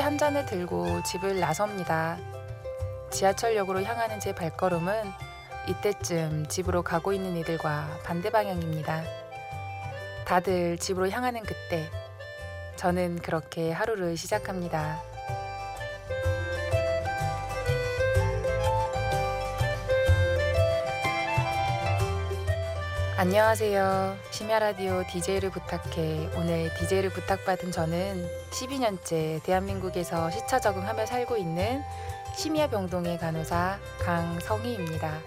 [0.00, 2.18] 한 잔을 들고 집을 나섭니다.
[3.10, 5.12] 지하철역으로 향하는 제 발걸음은
[5.68, 9.04] 이때쯤 집으로 가고 있는 이들과 반대 방향입니다.
[10.24, 11.90] 다들 집으로 향하는 그때,
[12.76, 15.02] 저는 그렇게 하루를 시작합니다.
[23.20, 24.16] 안녕하세요.
[24.30, 26.30] 심야라디오 DJ를 부탁해.
[26.38, 31.82] 오늘 DJ를 부탁받은 저는 12년째 대한민국에서 시차 적응하며 살고 있는
[32.34, 35.18] 심야병동의 간호사 강성희입니다.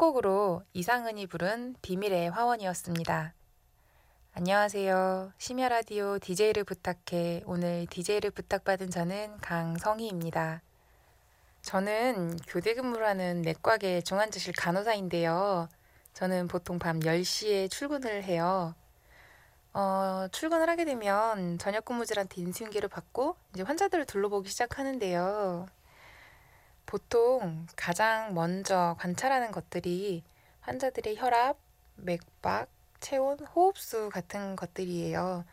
[0.00, 3.34] 곡으로 이상은이 부른 비밀의 화원이었습니다.
[4.32, 5.34] 안녕하세요.
[5.36, 7.42] 심야라디오 DJ를 부탁해.
[7.44, 10.62] 오늘 DJ를 부탁받은 저는 강성희입니다.
[11.60, 15.68] 저는 교대 근무를 하는 내과계 중환자실 간호사인데요.
[16.14, 18.74] 저는 보통 밤 10시에 출근을 해요.
[19.74, 25.66] 어, 출근을 하게 되면 저녁 근무자한테 인수인계를 받고 이제 환자들을 둘러보기 시작하는데요.
[26.90, 30.24] 보통 가장 먼저 관찰하는 것들이
[30.62, 31.56] 환자들의 혈압,
[31.94, 32.66] 맥박,
[32.98, 35.44] 체온, 호흡수 같은 것들이에요.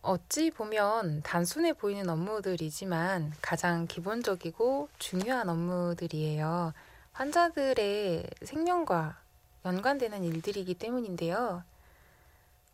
[0.00, 6.72] 어찌 보면 단순해 보이는 업무들이지만 가장 기본적이고 중요한 업무들이에요.
[7.14, 9.18] 환자들의 생명과
[9.64, 11.64] 연관되는 일들이기 때문인데요.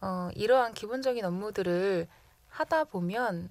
[0.02, 2.06] 어, 이러한 기본적인 업무들을
[2.50, 3.48] 하다 보면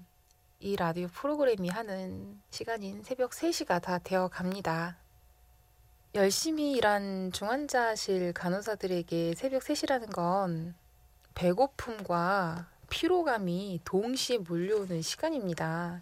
[0.58, 4.96] 이 라디오 프로그램이 하는 시간인 새벽 3시가 다 되어 갑니다.
[6.14, 10.74] 열심히 일한 중환자실 간호사들에게 새벽 3시라는 건
[11.34, 16.00] 배고픔과 피로감이 동시에 몰려오는 시간입니다.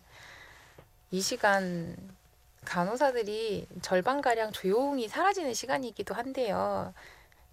[1.11, 1.97] 이 시간
[2.65, 6.95] 간호사들이 절반가량 조용히 사라지는 시간이기도 한데요.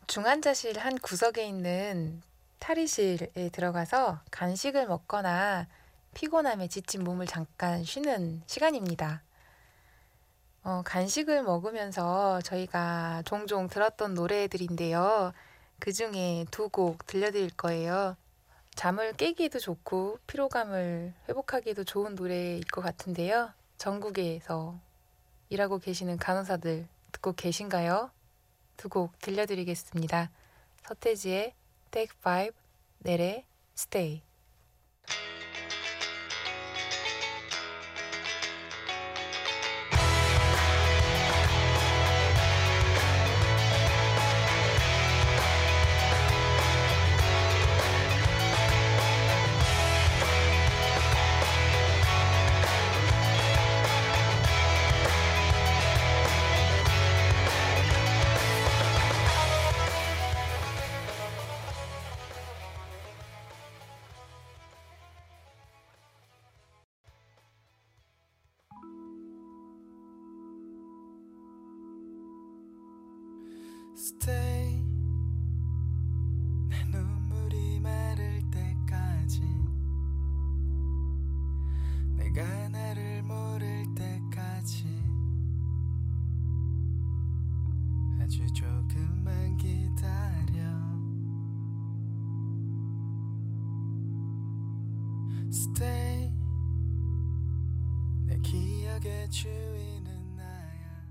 [0.06, 2.22] 중환자실 한 구석에 있는
[2.60, 5.68] 탈의실에 들어가서 간식을 먹거나
[6.14, 9.24] 피곤함에 지친 몸을 잠깐 쉬는 시간입니다.
[10.64, 15.34] 어, 간식을 먹으면서 저희가 종종 들었던 노래들인데요.
[15.80, 18.16] 그 중에 두 곡 들려드릴 거예요.
[18.76, 23.52] 잠을 깨기에도 좋고 피로감을 회복하기에도 좋은 노래일 것 같은데요.
[23.78, 24.80] 전국에서
[25.50, 28.12] 일하고 계시는 간호사들 듣고 계신가요?
[28.78, 30.30] 두 곡 들려드리겠습니다.
[30.84, 31.54] 서태지의
[31.92, 32.56] Take Five,
[33.00, 33.46] 넬의.
[33.78, 34.22] Stay
[95.54, 96.32] Stay
[98.26, 101.04] 내 기억의 주인은 나야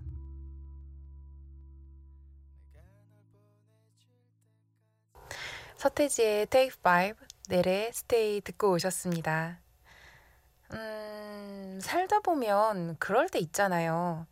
[5.77, 9.61] 서태지의 Take Five, 넬의 Stay 듣고 오셨습니다.
[10.73, 14.27] 음, 살다 보면 그럴 때 있잖아요.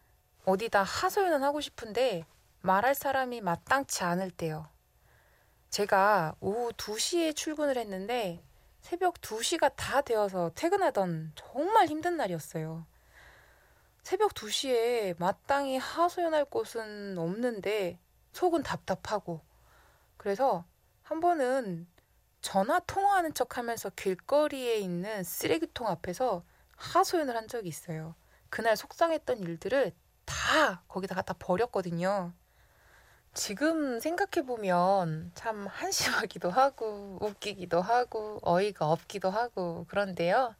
[0.47, 2.25] 어디다 하소연은 하고 싶은데
[2.63, 4.71] 말할 사람이 마땅치 않을 때요.
[5.69, 8.43] 제가 오후 2시에 출근을 했는데
[8.81, 12.87] 새벽 2시가 다 되어서 퇴근하던 정말 힘든 날이었어요.
[14.03, 17.99] 새벽 2시에 마땅히 하소연할 곳은 없는데
[18.33, 19.43] 속은 답답하고
[20.17, 20.65] 그래서
[21.03, 21.87] 한 번은
[22.41, 26.45] 전화 통화하는 척 하면서 길거리에 있는 쓰레기통 앞에서
[26.77, 28.15] 하소연을 한 적이 있어요.
[28.49, 29.93] 그날 속상했던 일들을
[30.25, 32.33] 다 거기다 갖다 버렸거든요.
[33.39, 40.57] 지금 생각해보면 참 한심하기도 하고 웃기기도 하고 어이가 없기도 하고 그런데요.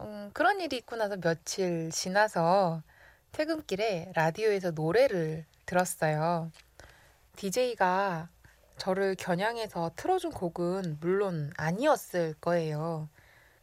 [0.00, 2.82] 음, 그런 일이 있고 나서 며칠 지나서
[3.30, 6.50] 퇴근길에 라디오에서 노래를 들었어요.
[7.36, 8.28] DJ가
[8.76, 13.08] 저를 겨냥해서 틀어준 곡은 물론 아니었을 거예요.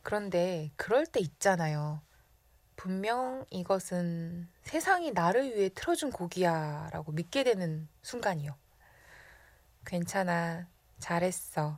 [0.04, 2.00] 그런데 그럴 때 있잖아요.
[2.82, 8.56] 분명 이것은 세상이 나를 위해 틀어준 곡이야 라고 믿게 되는 순간이요.
[9.86, 10.68] 괜찮아.
[10.98, 11.78] 잘했어.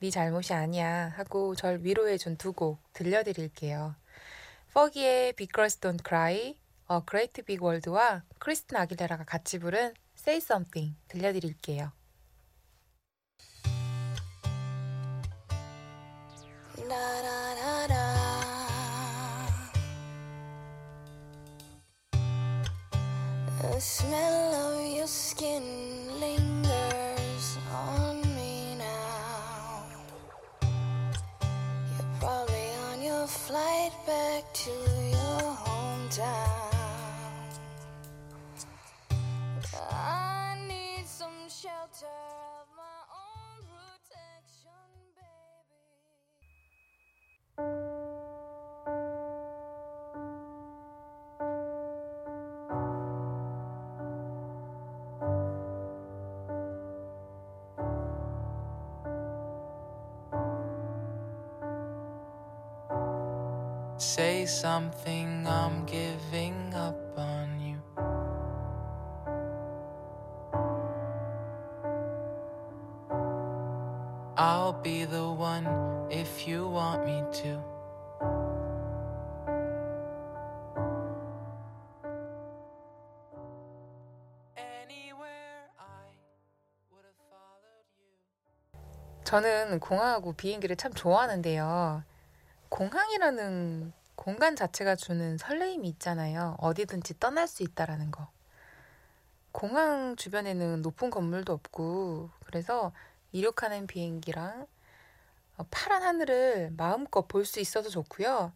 [0.00, 3.94] 네 잘못이 아니야 하고 절 위로해준 두 곡 들려드릴게요.
[4.74, 6.58] 퍼기의 Big Girls Don't Cry,
[6.90, 11.92] A Great Big World와 크리스틴 아길레라가 같이 부른 Say Something 들려드릴게요.
[16.88, 17.41] Da
[23.62, 25.62] The smell of your skin
[26.18, 29.84] lingers on me now.
[30.62, 36.51] You're probably on your flight back to your hometown.
[64.02, 67.78] Say something, I'm giving up on you.
[74.36, 75.68] I'll be the one
[76.10, 77.62] if you want me to.
[89.22, 92.02] 저는 공항하고 비행기를 참 좋아하는데요.
[92.72, 96.56] 공항이라는 공간 자체가 주는 설레임이 있잖아요.
[96.58, 98.30] 어디든지 떠날 수 있다라는 거.
[99.52, 102.92] 공항 주변에는 높은 건물도 없고, 그래서
[103.32, 104.66] 이륙하는 비행기랑
[105.58, 108.54] 어, 파란 하늘을 마음껏 볼 수 있어서 좋고요.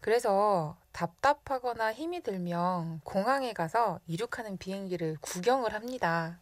[0.00, 6.40] 그래서 답답하거나 힘이 들면 공항에 가서 이륙하는 비행기를 구경을 합니다.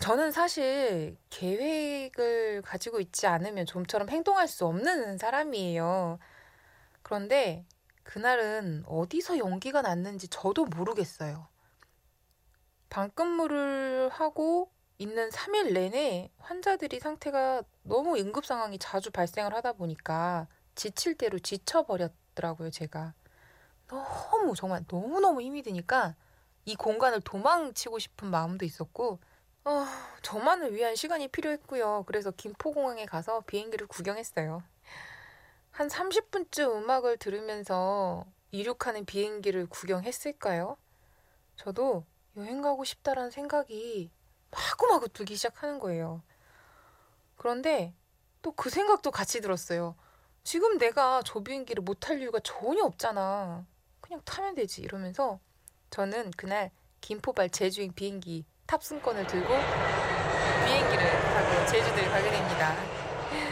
[0.00, 6.18] 저는 사실 계획을 가지고 있지 않으면 좀처럼 행동할 수 없는 사람이에요.
[7.02, 7.64] 그런데
[8.02, 11.48] 그날은 어디서 연기가 났는지 저도 모르겠어요.
[12.90, 21.16] 방근무를 하고 있는 3일 내내 환자들이 상태가 너무 응급 상황이 자주 발생을 하다 보니까 지칠
[21.16, 23.14] 대로 지쳐버렸더라고요, 제가.
[23.88, 26.14] 너무, 정말 너무너무 힘이 드니까
[26.64, 29.18] 이 공간을 도망치고 싶은 마음도 있었고,
[29.64, 29.86] 어,
[30.22, 32.04] 저만을 위한 시간이 필요했고요.
[32.06, 34.62] 그래서 김포공항에 가서 비행기를 구경했어요.
[35.70, 40.76] 한 30분쯤 음악을 들으면서 이륙하는 비행기를 구경했을까요?
[41.56, 42.04] 저도
[42.36, 44.10] 여행 가고 싶다라는 생각이
[44.50, 46.22] 마구마구 들기 시작하는 거예요.
[47.36, 47.94] 그런데
[48.42, 49.96] 또 그 생각도 같이 들었어요.
[50.44, 53.66] 지금 내가 저 비행기를 못 탈 이유가 전혀 없잖아.
[54.00, 54.82] 그냥 타면 되지.
[54.82, 55.40] 이러면서
[55.90, 59.48] 저는 그날 김포발 제주행 비행기 탑승권을 들고
[60.66, 62.74] 비행기를 타고 제주도에 가게 됩니다.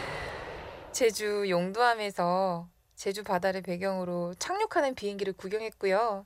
[0.91, 6.25] 제주 용두암에서 제주 바다를 배경으로 착륙하는 비행기를 구경했고요.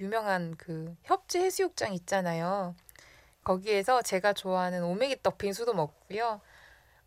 [0.00, 2.74] 유명한 그 협재 해수욕장 있잖아요.
[3.44, 6.40] 거기에서 제가 좋아하는 오메기 떡 빙수도 먹고요.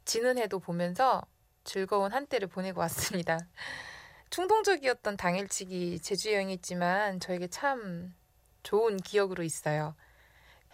[0.06, 1.22] 지는 해도 보면서
[1.64, 3.40] 즐거운 한때를 보내고 왔습니다.
[4.30, 8.14] 충동적이었던 당일치기 제주 여행이지만 저에게 참
[8.64, 9.96] 좋은 기억으로 있어요.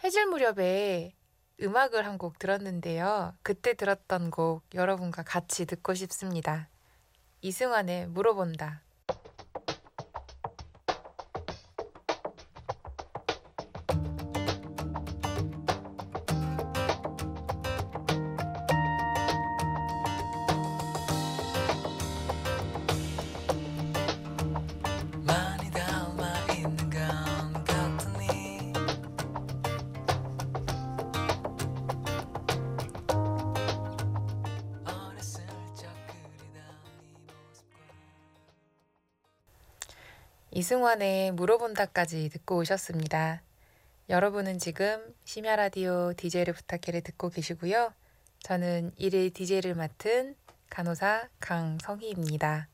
[0.03, 1.13] 해질 무렵에
[1.61, 3.35] 음악을 한 곡 들었는데요.
[3.43, 6.69] 그때 들었던 곡 여러분과 같이 듣고 싶습니다.
[7.41, 8.83] 이승환의 물어본다.
[40.59, 43.41] 이승환의 물어본다까지 듣고 오셨습니다.
[44.09, 47.93] 여러분은 지금 심야 라디오 DJ를 부탁해를 듣고 계시고요.
[48.43, 50.35] 저는 일일 DJ를 맡은
[50.69, 52.67] 간호사 강성희입니다.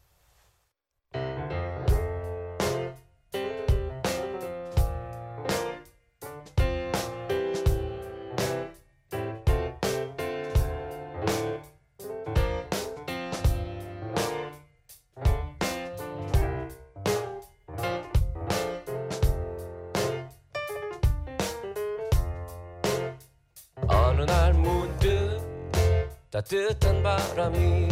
[26.49, 27.87] 따뜻한 바람이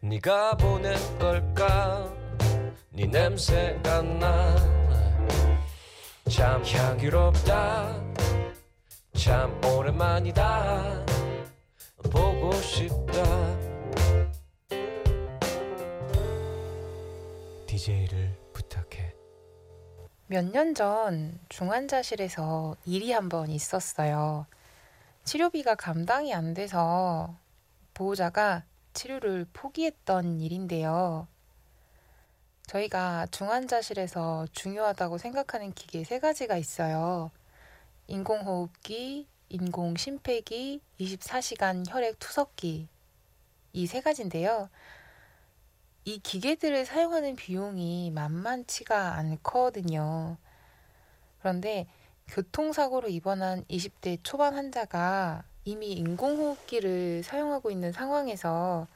[0.00, 2.08] 네가 보낸 걸까?
[2.90, 4.74] 네 냄새가 나
[6.30, 8.02] 참 향기롭다.
[9.12, 11.04] 참 오랜만이다.
[12.10, 13.22] 보고 싶다.
[17.66, 19.12] DJ를 부탁해.
[20.26, 24.46] 몇 년 전 중환자실에서 일이 한 번 있었어요.
[25.24, 27.38] 치료비가 감당이 안 돼서
[27.94, 31.26] 보호자가 치료를 포기했던 일인데요.
[32.66, 37.30] 저희가 중환자실에서 중요하다고 생각하는 기계 세 가지가 있어요.
[38.06, 42.88] 인공호흡기, 인공심폐기, 24시간 혈액 투석기.
[43.72, 44.68] 이 세 가지인데요.
[46.04, 50.36] 이 기계들을 사용하는 비용이 만만치가 않거든요.
[51.40, 51.86] 그런데
[52.28, 58.86] 교통사고로 입원한 20대 초반 환자가 이미 인공호흡기를 사용하고 있는 상황에서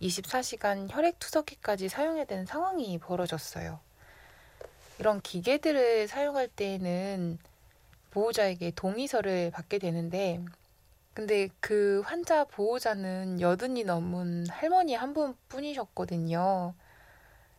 [0.00, 3.80] 24시간 혈액 투석기까지 사용해야 되는 상황이 벌어졌어요.
[4.98, 7.38] 이런 기계들을 사용할 때에는
[8.10, 10.44] 보호자에게 동의서를 받게 되는데,
[11.14, 16.74] 근데 그 환자 보호자는 여든이 넘은 할머니 한 분 뿐이셨거든요.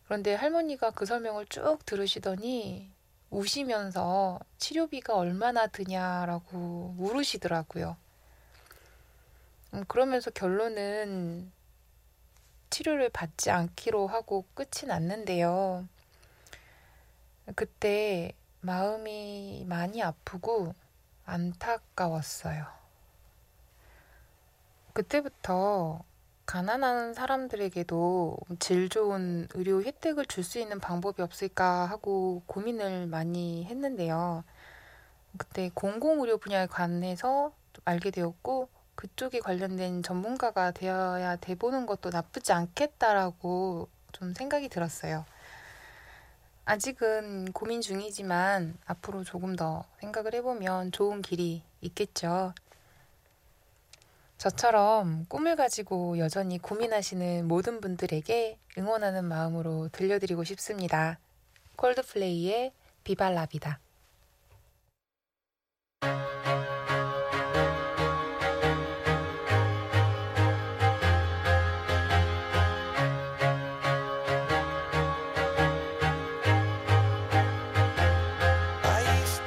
[0.06, 2.90] 그런데 할머니가 그 설명을 쭉 들으시더니
[3.36, 7.98] 우시면서 치료비가 얼마나 드냐라고 물으시더라고요.
[9.74, 11.52] 음, 그러면서 결론은
[12.70, 15.86] 치료를 받지 않기로 하고 끝이 났는데요.
[17.56, 20.74] 그때 마음이 많이 아프고
[21.26, 22.66] 안타까웠어요.
[24.94, 26.04] 그때부터
[26.46, 34.44] 가난한 사람들에게도 질 좋은 의료 혜택을 줄 수 있는 방법이 없을까 하고 고민을 많이 했는데요.
[35.38, 37.52] 그때 공공의료 분야에 관해서
[37.84, 45.26] 알게 되었고, 그쪽에 관련된 전문가가 되어야 돼보는 것도 나쁘지 않겠다라고 좀 생각이 들었어요.
[46.66, 52.54] 아직은 고민 중이지만 앞으로 조금 더 생각을 해보면 좋은 길이 있겠죠.
[54.38, 61.20] 저처럼 꿈을 가지고 여전히 고민하시는 모든 분들에게 응원하는 마음으로 들려드리고 싶습니다.
[61.78, 62.74] 콜드플레이의
[63.04, 63.80] 비발라비다.
[78.84, 79.46] I used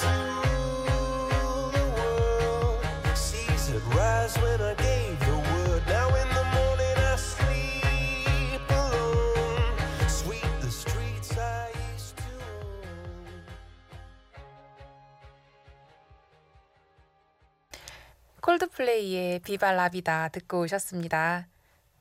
[18.98, 21.46] 콜드플레이의 비발라비다 듣고 오셨습니다.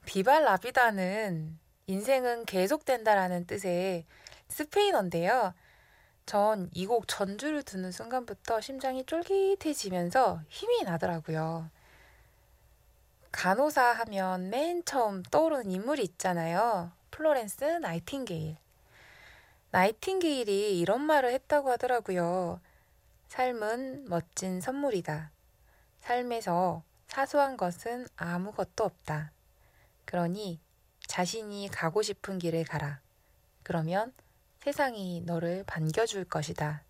[0.06, 4.06] 비발라비다는 인생은 계속된다라는 뜻의
[4.48, 5.54] 스페인어인데요.
[6.25, 11.70] 전 이 곡 전주를 듣는 순간부터 심장이 쫄깃해지면서 힘이 나더라고요.
[13.32, 16.92] 간호사 하면 맨 처음 떠오르는 인물이 있잖아요.
[17.12, 18.58] 플로렌스 나이팅게일.
[19.72, 22.60] 나이팅게일이 이런 말을 했다고 하더라고요.
[23.27, 25.30] 삶은 멋진 선물이다.
[26.08, 29.34] 삶에서 사소한 것은 아무것도 없다.
[30.06, 30.62] 그러니
[31.06, 33.02] 자신이 가고 싶은 길을 가라.
[33.64, 34.14] 그러면
[34.60, 36.84] 세상이 너를 반겨줄 것이다.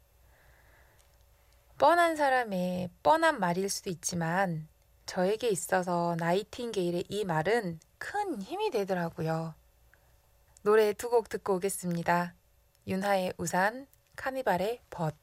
[1.80, 4.68] 뻔한 사람의 뻔한 말일 수도 있지만
[5.08, 9.56] 저에게 있어서 나이팅게일의 이 말은 큰 힘이 되더라고요.
[10.62, 12.36] 노래 두 곡 듣고 오겠습니다.
[12.86, 15.16] 윤하의 우산, 카니발의 벗.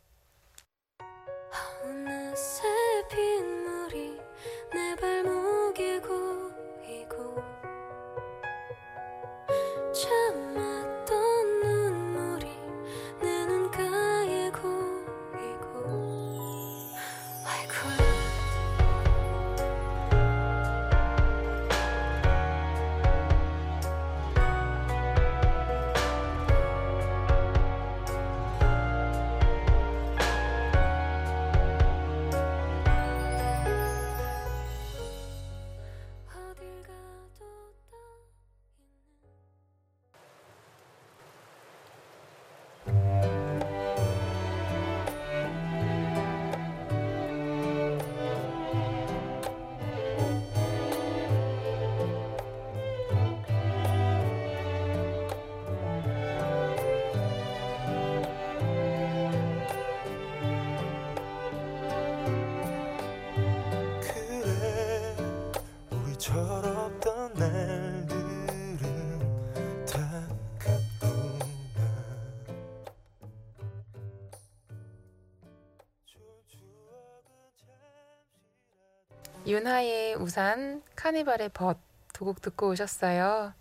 [79.46, 81.78] 윤하의 우산, 카니발의 벗
[82.14, 83.52] 두 곡 듣고 오셨어요.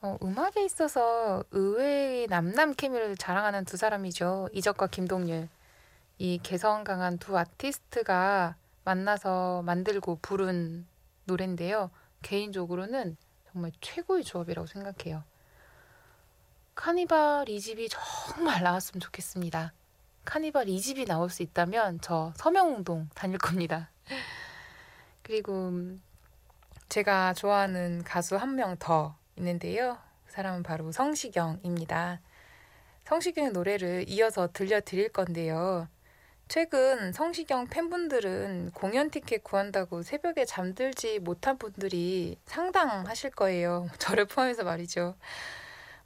[0.00, 4.48] 어, 음악에 있어서 의외의 남남 케미를 자랑하는 두 사람이죠.
[4.52, 5.48] 이적과 김동률.
[6.18, 10.86] 이 개성 강한 두 아티스트가 만나서 만들고 부른
[11.24, 11.90] 노래인데요.
[12.22, 13.16] 개인적으로는
[13.52, 15.24] 정말 최고의 조합이라고 생각해요.
[16.76, 19.72] 카니발 2집이 정말 나왔으면 좋겠습니다.
[20.24, 23.90] 카니발 2집이 나올 수 있다면 저 서명운동 다닐 겁니다.
[25.26, 25.72] 그리고
[26.88, 29.98] 제가 좋아하는 가수 한 명 더 있는데요.
[30.26, 32.20] 그 사람은 바로 성시경입니다.
[33.04, 35.88] 성시경의 노래를 이어서 들려드릴 건데요.
[36.48, 43.88] 최근 성시경 팬분들은 공연 티켓 구한다고 새벽에 잠들지 못한 분들이 상당하실 거예요.
[43.98, 45.16] 저를 포함해서 말이죠.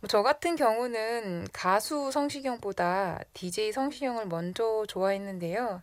[0.00, 5.82] 뭐저 같은 경우는 가수 성시경보다 DJ 성시경을 먼저 좋아했는데요.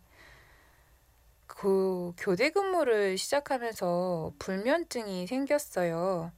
[1.57, 6.31] 그 교대 근무를 시작하면서 불면증이 생겼어요.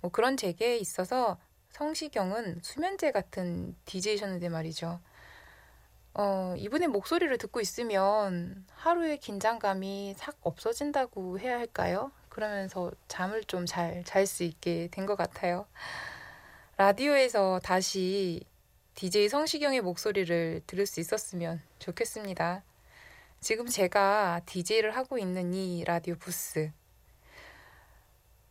[0.00, 1.38] 뭐 그런 제게 있어서
[1.70, 4.98] 성시경은 수면제 같은 DJ셨는데 말이죠.
[6.14, 12.10] 어, 이분의 목소리를 듣고 있으면 하루의 긴장감이 싹 없어진다고 해야 할까요?
[12.28, 15.66] 그러면서 잠을 좀 잘 잘 수 있게 된 것 같아요.
[16.78, 18.42] 라디오에서 다시
[18.96, 22.64] DJ 성시경의 목소리를 들을 수 있었으면 좋겠습니다.
[23.44, 26.72] 지금 제가 DJ를 하고 있는 이 라디오 부스.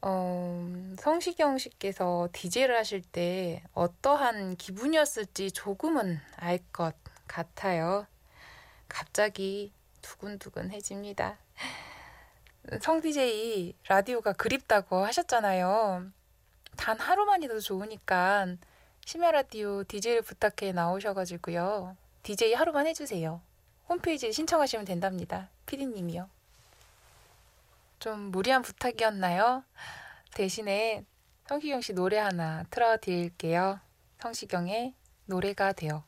[0.03, 6.93] 어, 성시경 씨께서 DJ를 하실 때 어떠한 기분이었을지 조금은 알 것
[7.27, 8.05] 같아요.
[8.87, 11.39] 갑자기 두근두근해집니다.
[12.79, 16.05] 성 DJ 라디오가 그립다고 하셨잖아요.
[16.77, 18.45] 단 하루만이라도 좋으니까
[19.03, 21.97] 심야 라디오 DJ를 부탁해 나오셔가지고요.
[22.21, 23.41] DJ 하루만 해주세요.
[23.89, 25.49] 홈페이지에 신청하시면 된답니다.
[25.65, 26.29] 피디님이요.
[27.99, 29.63] 좀 무리한 부탁이었나요?
[30.33, 31.05] 대신에
[31.47, 33.79] 성시경 씨 노래 하나 틀어드릴게요.
[34.19, 34.93] 성시경의
[35.25, 36.03] 노래가 돼요.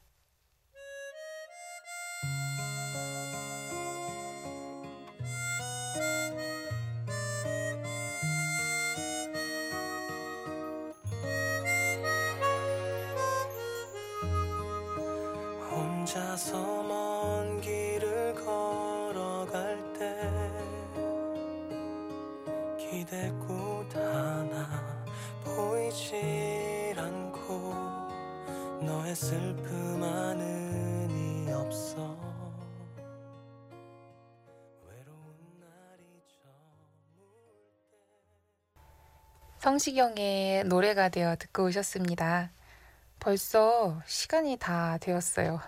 [29.16, 32.18] 슬픔 하는이 없어
[39.60, 42.52] 성시경의 노래가 되어 듣고 오셨습니다.
[43.20, 45.60] 벌써 시간이 다 되었어요.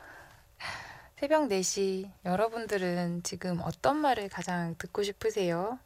[1.15, 5.79] 새벽 4시 여러분들은 지금 어떤 말을 가장 듣고 싶으세요?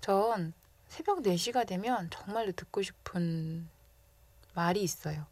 [0.00, 0.52] 전
[0.88, 3.68] 새벽 4시가 되면 정말로 듣고 싶은
[4.52, 5.31] 말이 있어요.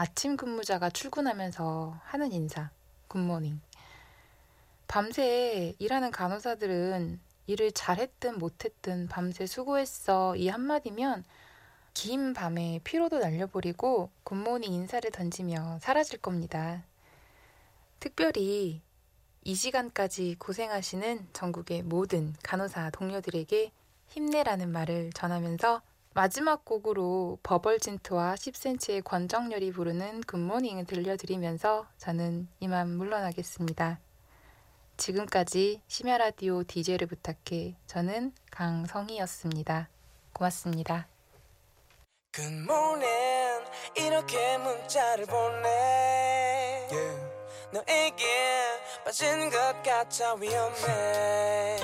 [0.00, 2.70] 아침 근무자가 출근하면서 하는 인사.
[3.08, 3.60] 굿모닝.
[4.88, 11.22] 밤새 일하는 간호사들은 일을 잘했든 못했든 밤새 수고했어 이 한마디면
[11.92, 16.82] 긴 밤에 피로도 날려버리고 굿모닝 인사를 던지며 사라질 겁니다.
[17.98, 18.80] 특별히
[19.44, 23.70] 이 시간까지 고생하시는 전국의 모든 간호사 동료들에게
[24.08, 25.82] 힘내라는 말을 전하면서
[26.12, 34.00] 마지막 곡으로 버벌진트와 10cm의 권정열이 부르는 굿모닝을 들려드리면서 저는 이만 물러나겠습니다.
[34.96, 39.88] 지금까지 심야 라디오 DJ를 부탁해 저는 강성희였습니다.
[40.32, 41.06] 고맙습니다.
[42.32, 43.08] 굿모닝
[43.96, 46.88] 이렇게 문자를 보내
[47.72, 48.24] 너에게
[49.04, 51.76] 빠진 것 같아 위험해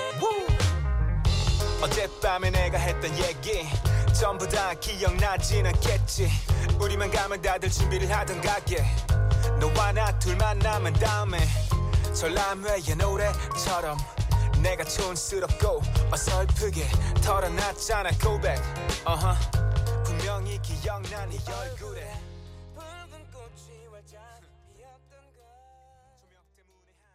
[1.81, 3.67] 어젯밤에 내가 했던 얘기
[4.13, 6.29] 전부 다 기억나진 않겠지.
[6.79, 8.85] 우리만 가면 다들 준비를 하던 가게.
[9.59, 11.39] 너와 나 둘만 남은 다음에
[12.13, 13.97] 전람회의 노래처럼
[14.61, 16.87] 내가 촌스럽고 어설프게
[17.23, 18.59] 털어놨잖아 고백.
[19.05, 20.03] uh-huh.
[20.03, 22.26] 분명히 기억나 네 얼굴에